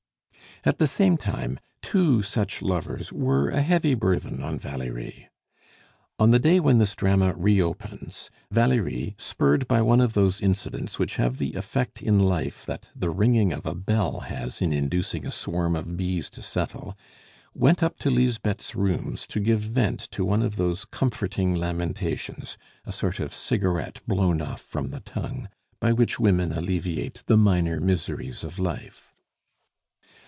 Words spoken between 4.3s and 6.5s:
on Valerie. On the